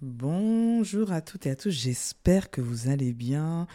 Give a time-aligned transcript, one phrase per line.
[0.00, 3.66] Bonjour à toutes et à tous, j'espère que vous allez bien.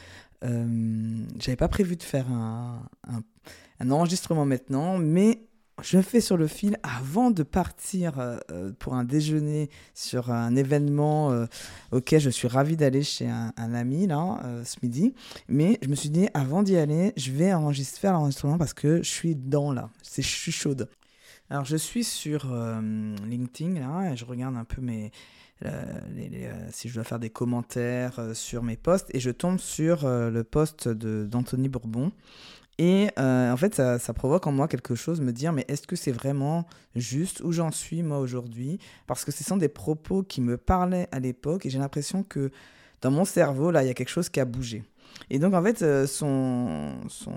[0.46, 2.82] Euh, J'avais pas prévu de faire un,
[3.90, 5.42] enregistrement maintenant, mais
[5.82, 11.34] je fais sur le fil avant de partir euh, pour un déjeuner sur un événement
[11.34, 11.46] euh,
[11.92, 15.14] auquel je suis ravie d'aller chez un, ami là euh, ce midi.
[15.50, 19.04] Mais je me suis dit avant d'y aller, je vais enregistrer, faire l'enregistrement parce que
[19.04, 20.88] je suis dans là, je suis chaude.
[21.50, 25.12] Alors je suis sur LinkedIn là, et je regarde un peu mes
[25.66, 25.84] euh,
[26.20, 30.08] euh, si je dois faire des commentaires euh, sur mes posts, et je tombe sur
[30.08, 32.12] le post d'Anthony Bourbon.
[32.80, 35.96] Et en fait, ça, ça, provoque en moi quelque chose, me dire, mais est-ce que
[35.96, 36.66] c'est vraiment
[36.96, 38.80] juste où j'en suis moi aujourd'hui?
[39.06, 42.50] Parce que ce sont des propos qui me parlaient à l'époque, et j'ai l'impression que
[43.02, 44.84] dans mon cerveau, là, il y a quelque chose qui a bougé.
[45.30, 47.34] Et donc, en fait, euh, son, son...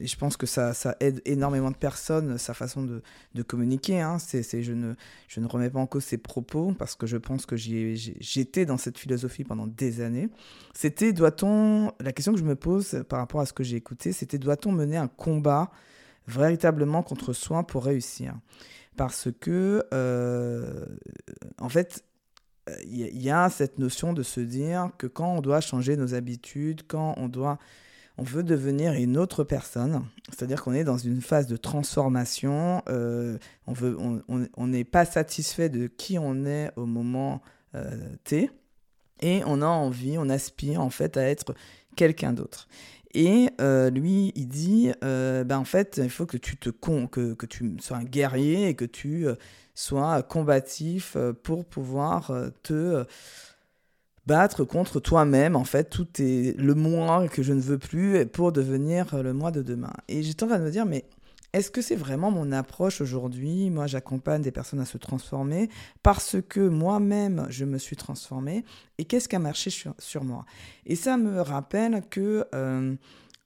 [0.00, 3.02] Je pense que ça, ça aide énormément de personnes, sa façon de,
[3.34, 4.00] de communiquer.
[4.00, 4.18] Hein.
[4.18, 4.94] C'est, je, ne,
[5.28, 8.78] je ne remets pas en cause ses propos parce que je pense que j'étais dans
[8.78, 10.28] cette philosophie pendant des années.
[10.74, 11.92] C'était, doit-on...
[12.00, 14.72] La question que je me pose par rapport à ce que j'ai écouté, c'était doit-on
[14.72, 15.70] mener un combat
[16.26, 18.34] véritablement contre soi pour réussir?
[18.96, 20.84] Parce que, euh,
[21.58, 22.04] en fait,
[22.84, 26.82] il y a cette notion de se dire que quand on doit changer nos habitudes,
[26.86, 27.58] quand on doit
[28.20, 33.38] on veut devenir une autre personne, c'est-à-dire qu'on est dans une phase de transformation, euh,
[33.66, 37.40] on n'est pas satisfait de qui on est au moment
[37.74, 38.50] euh, T,
[39.22, 41.54] et on a envie, on aspire en fait à être
[41.96, 42.68] quelqu'un d'autre.
[43.12, 47.34] Et euh, lui, il dit, ben en fait, il faut que tu te con, que,
[47.46, 49.26] tu sois un guerrier et que tu
[49.80, 53.04] sois combatif euh, pour pouvoir euh, te euh,
[54.26, 55.56] battre contre toi-même.
[55.56, 59.50] En fait, tout est le moi que je ne veux plus pour devenir le moi
[59.50, 59.92] de demain.
[60.08, 61.04] Et j'étais en train de me dire, mais
[61.52, 63.70] est-ce que c'est vraiment mon approche aujourd'hui?
[63.70, 65.68] Moi, j'accompagne des personnes à se transformer
[66.02, 68.64] parce que moi-même, je me suis transformée.
[68.98, 70.44] Et qu'est-ce qui a marché sur, moi?
[70.86, 72.46] Et ça me rappelle que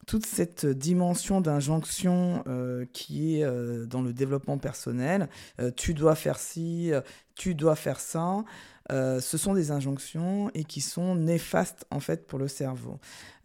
[0.06, 5.29] toute cette dimension d'injonction euh, qui est euh, dans le développement personnel,
[5.61, 6.92] euh, tu dois faire ci,
[7.34, 8.45] tu dois faire ça,
[8.90, 12.98] ce sont des injonctions et qui sont néfastes en fait pour le cerveau.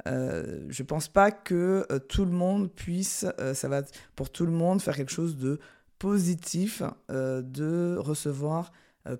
[0.05, 3.83] je ne pense pas que tout le monde puisse, ça va
[4.15, 5.59] pour tout le monde faire quelque chose de
[5.97, 8.71] positif, de recevoir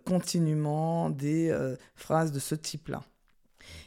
[0.06, 1.58] continuellement des
[1.96, 3.02] phrases de ce type-là.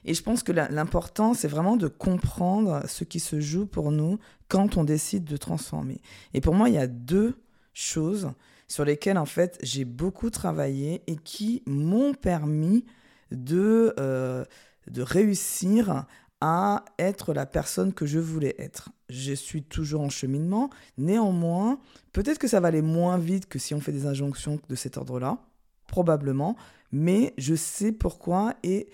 [0.05, 4.19] Et je pense que l'important, c'est vraiment de comprendre ce qui se joue pour nous
[4.49, 6.01] quand on décide de transformer.
[6.35, 7.35] Et pour moi, il y a deux
[7.73, 8.31] choses
[8.69, 12.85] sur lesquelles, en fait, j'ai beaucoup travaillé et qui m'ont permis
[13.31, 14.45] de, euh,
[14.91, 16.07] de réussir
[16.41, 18.91] à être la personne que je voulais être.
[19.09, 20.71] Je suis toujours en cheminement.
[20.99, 21.79] Néanmoins,
[22.13, 24.97] peut-être que ça va aller moins vite que si on fait des injonctions de cet
[24.97, 25.39] ordre-là,
[25.87, 26.57] probablement,
[26.91, 28.89] mais je sais pourquoi et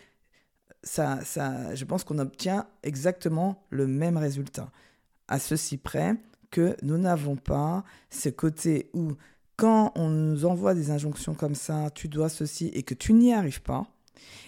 [0.84, 4.71] je pense qu'on obtient exactement le même résultat.
[5.27, 6.17] À ceci près
[6.51, 9.12] que nous n'avons pas ce côté où,
[9.59, 13.35] quand on nous envoie des injonctions comme ça, tu dois ceci et que tu n'y
[13.35, 13.87] arrives pas,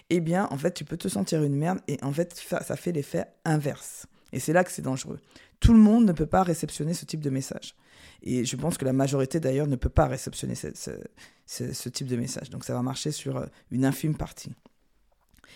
[0.09, 2.93] eh bien, en fait, tu peux te sentir une merde et en fait, ça fait
[2.93, 4.07] l'effet inverse.
[4.33, 5.19] Et c'est là que c'est dangereux.
[5.59, 7.75] Tout le monde ne peut pas réceptionner ce type de message.
[8.23, 12.49] Et je pense que la majorité d'ailleurs ne peut pas réceptionner ce, type de message.
[12.51, 14.53] Donc ça va marcher sur euh, une infime partie.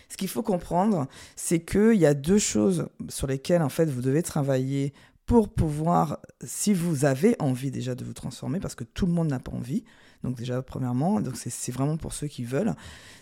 [0.08, 4.02] Ce qu'il faut comprendre, c'est qu'il y a deux choses sur lesquelles en fait vous
[4.02, 4.92] devez travailler
[5.26, 9.28] pour pouvoir, si vous avez envie déjà de vous transformer, parce que tout le monde
[9.28, 9.84] n'a pas envie,
[10.22, 12.74] donc déjà premièrement, donc c'est vraiment pour ceux qui veulent,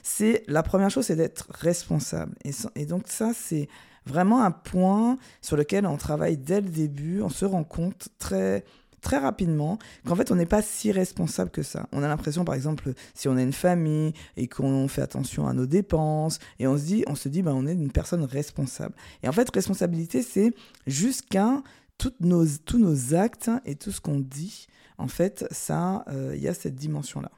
[0.03, 2.35] c'est la première chose, c'est d'être responsable.
[2.75, 3.69] Et, donc ça, c'est
[4.07, 8.65] vraiment un point sur lequel on travaille dès le début, on se rend compte très
[9.01, 11.89] très rapidement qu'en fait on n'est pas si responsable que ça.
[11.91, 15.53] On a l'impression par exemple si on a une famille et qu'on fait attention à
[15.53, 18.95] nos dépenses et on se dit on se dit bah, on est une personne responsable.
[19.25, 20.55] Et en fait responsabilité c'est
[20.87, 21.65] jusqu'à
[22.11, 24.67] tous nos actes et tout ce qu'on dit.
[24.99, 27.31] En fait, ça, euh, il y a cette dimension-là.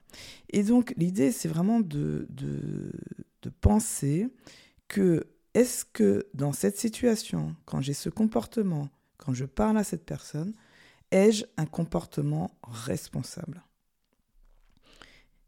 [0.50, 4.28] Et donc, l'idée, c'est vraiment de, de penser
[4.88, 8.88] que est-ce que dans cette situation, quand j'ai ce comportement,
[9.19, 10.52] quand je parle à cette personne,
[11.14, 13.62] Ai-je un comportement responsable?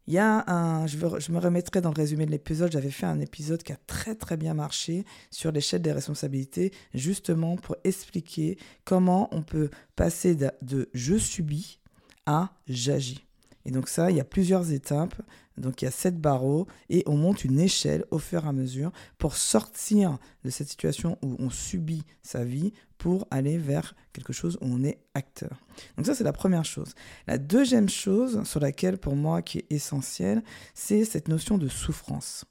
[0.07, 3.19] Il y a un, je, me remettrai dans le résumé de l'épisode, j'avais fait un
[3.19, 9.27] épisode qui a très très bien marché sur l'échelle des responsabilités, justement pour expliquer comment
[9.33, 11.79] on peut passer de, de je subis
[12.25, 13.27] à j'agis.
[13.65, 15.15] Et donc ça, il y a plusieurs étapes.
[15.57, 18.53] Donc il y a sept barreaux et on monte une échelle au fur et à
[18.53, 24.33] mesure pour sortir de cette situation où on subit sa vie pour aller vers quelque
[24.33, 25.61] chose où on est acteur.
[25.97, 26.93] Donc ça c'est la première chose.
[27.27, 32.45] La deuxième chose sur laquelle pour moi qui est essentielle, c'est cette notion de souffrance.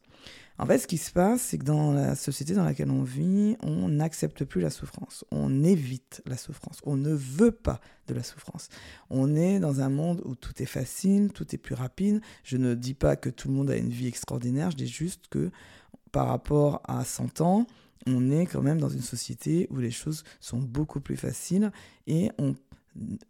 [0.59, 3.57] En fait, ce qui se passe, c'est que dans la société dans laquelle on vit,
[3.63, 5.25] on n'accepte plus la souffrance.
[5.31, 6.81] On évite la souffrance.
[6.85, 8.69] On ne veut pas de la souffrance.
[9.11, 12.23] On est dans un monde où tout est facile, tout est plus rapide.
[12.43, 15.29] Je ne dis pas que tout le monde a une vie extraordinaire, je dis juste
[15.29, 15.51] que
[16.11, 17.67] par rapport à 100 ans,
[18.07, 21.73] on est quand même dans une société où les choses sont beaucoup plus faciles
[22.07, 22.55] et on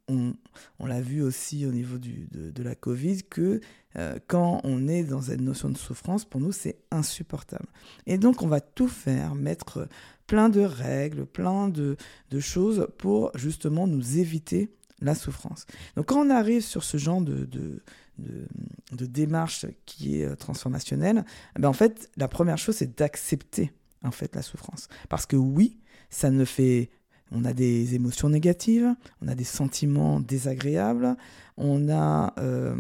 [0.09, 3.61] on, l'a vu aussi au niveau de, la Covid, que
[3.97, 7.67] euh, quand on est dans une notion de souffrance, pour nous, c'est insupportable.
[8.07, 9.89] Et donc, on va tout faire, mettre
[10.27, 11.97] plein de règles, plein de,
[12.41, 14.71] choses pour justement nous éviter
[15.01, 15.67] la souffrance.
[15.97, 17.49] Donc, quand on arrive sur ce genre de,
[18.19, 21.25] de, démarche qui est euh, transformationnelle,
[21.57, 23.73] eh ben en fait, la première chose, c'est d'accepter
[24.07, 24.89] en fait la souffrance.
[25.09, 25.79] Parce que oui,
[26.11, 26.91] ça ne fait
[27.33, 31.17] on a des émotions négatives, on a des sentiments désagréables,
[31.57, 32.77] on a euh,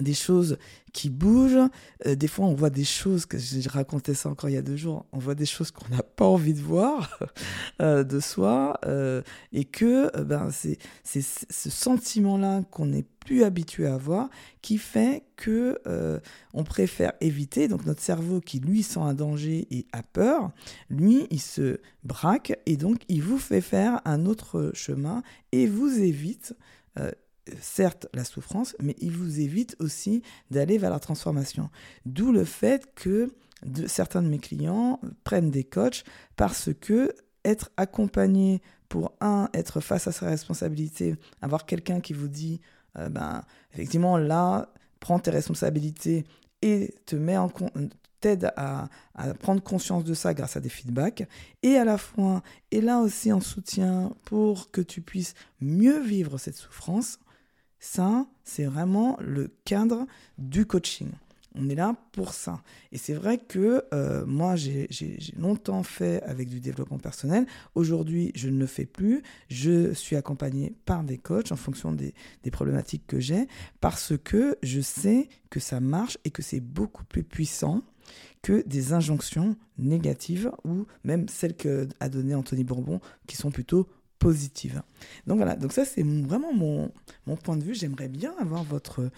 [0.00, 0.58] des choses
[0.92, 1.68] qui bougent.
[2.06, 4.62] Euh, des fois, on voit des choses, que j'ai raconté ça encore il y a
[4.62, 7.18] deux jours, on voit des choses qu'on n'a pas envie de voir
[7.82, 9.22] euh, de soi, euh,
[9.52, 10.78] et que ben, c'est
[11.22, 14.28] ce sentiment-là qu'on n'est plus habitué à avoir
[14.62, 15.80] qui fait que
[16.54, 17.66] on préfère éviter.
[17.66, 20.52] Donc notre cerveau qui lui sent un danger et a peur,
[20.90, 25.98] lui il se braque et donc il vous fait faire un autre chemin et vous
[25.98, 26.54] évite
[27.60, 31.70] certes la souffrance, mais il vous évite aussi d'aller vers la transformation.
[32.04, 33.32] D'où le fait que
[33.86, 36.04] certains de mes clients prennent des coachs
[36.36, 37.14] parce que
[37.44, 42.60] être accompagné pour un, être face à sa responsabilité, avoir quelqu'un qui vous dit,
[42.98, 46.24] euh, ben, effectivement, là, prends tes responsabilités
[46.62, 47.50] et te met en
[48.20, 51.28] t'aide à, à, prendre conscience de ça grâce à des feedbacks
[51.62, 56.38] et à la fois et là aussi en soutien pour que tu puisses mieux vivre
[56.38, 57.18] cette souffrance
[57.86, 60.06] ça, c'est vraiment le cadre
[60.38, 61.08] du coaching.
[61.54, 62.60] On est là pour ça.
[62.90, 64.88] Et c'est vrai que euh, moi, j'ai
[65.38, 67.46] longtemps fait avec du développement personnel.
[67.76, 69.22] Aujourd'hui, je ne le fais plus.
[69.48, 72.12] Je suis accompagné par des coachs en fonction des,
[72.42, 73.46] des problématiques que j'ai
[73.80, 77.82] parce que je sais que ça marche et que c'est beaucoup plus puissant
[78.42, 84.82] que des injonctions négatives ou même celles qu'a donné Anthony Bourbon qui sont plutôt positive.
[85.26, 86.90] Donc voilà, donc ça c'est vraiment mon,
[87.42, 87.74] point de vue.
[87.74, 89.10] J'aimerais bien avoir votre euh,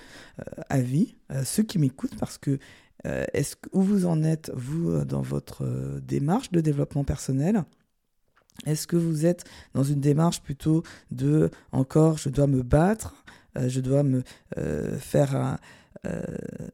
[0.69, 2.59] avis, euh, ceux qui m'écoutent, parce que
[3.07, 5.65] euh, est-ce où vous en êtes, vous, dans votre
[6.01, 7.65] démarche de développement personnel?
[8.67, 13.25] Est-ce que vous êtes dans une démarche plutôt de encore, je dois me battre,
[13.55, 14.25] je dois me
[14.99, 15.59] faire un,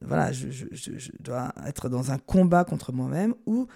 [0.01, 3.69] voilà, je, dois être dans un combat contre moi-même, ou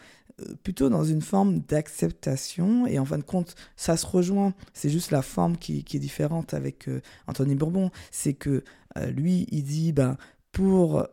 [0.63, 2.87] plutôt dans une forme d'acceptation.
[2.87, 4.55] Et en fin de compte, ça se rejoint.
[4.73, 7.91] C'est juste la forme qui, est différente avec euh, Anthony Bourbon.
[8.11, 8.65] C'est que
[8.97, 10.17] euh, lui, il dit, ben,
[10.53, 11.07] pour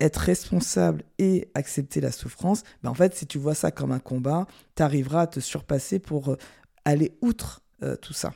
[0.00, 3.98] être responsable et accepter la souffrance, ben, en fait, si tu vois ça comme un
[3.98, 4.46] combat,
[4.76, 6.36] tu arriveras à te surpasser pour
[6.84, 8.32] aller outre euh, tout ça.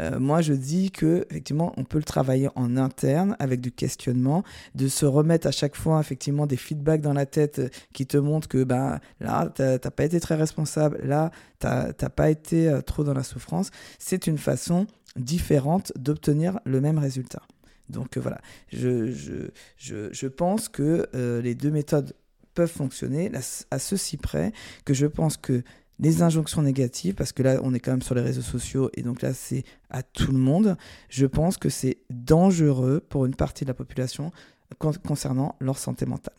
[0.00, 4.42] Euh, moi, je dis que effectivement, on peut le travailler en interne avec du questionnement,
[4.74, 8.16] de se remettre à chaque fois effectivement des feedbacks dans la tête euh, qui te
[8.16, 13.14] montrent que ben là, t'as pas été très responsable, là, t'as pas été trop dans
[13.14, 13.70] la souffrance.
[14.00, 17.42] C'est une façon différente d'obtenir le même résultat.
[17.90, 18.40] Donc voilà,
[18.72, 21.08] je, je, je, je, pense que
[21.42, 22.14] les deux méthodes
[22.54, 23.30] peuvent fonctionner
[23.70, 24.52] à ceci près
[24.84, 25.62] que je pense que
[26.00, 29.02] les injonctions négatives, parce que là, on est quand même sur les réseaux sociaux, et
[29.02, 30.76] donc là, c'est à tout le monde.
[31.08, 34.32] Je pense que c'est dangereux pour une partie de la population
[34.78, 36.36] concernant leur santé mentale.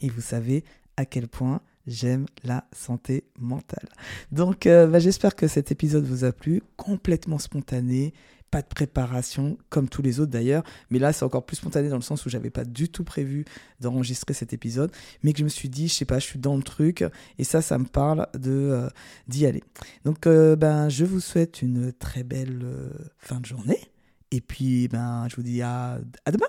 [0.00, 0.64] Et vous savez
[0.96, 3.88] à quel point j'aime la santé mentale.
[4.30, 8.14] Donc, euh, bah, j'espère que cet épisode vous a plu, complètement spontané
[8.50, 10.64] pas de préparation, comme tous les autres d'ailleurs.
[10.90, 13.44] Mais là, c'est encore plus spontané dans le sens où j'avais pas du tout prévu
[13.80, 14.90] d'enregistrer cet épisode,
[15.22, 17.04] mais que je me suis dit, je sais pas, je suis dans le truc,
[17.38, 18.88] et ça, ça me parle de euh,
[19.28, 19.62] d'y aller.
[20.04, 23.80] Donc, euh, ben, je vous souhaite une très belle euh, fin de journée,
[24.30, 26.46] et puis, ben, je vous dis à, à demain.